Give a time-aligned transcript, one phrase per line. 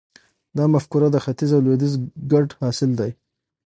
[0.57, 1.93] دا مفکوره د ختیځ او لویدیځ
[2.31, 3.11] ګډ حاصل دی.